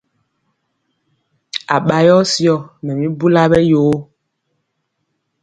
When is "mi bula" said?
2.99-3.41